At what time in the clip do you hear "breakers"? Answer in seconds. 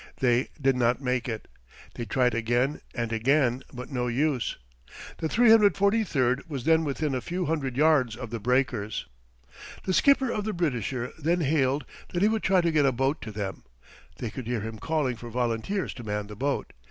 8.39-9.05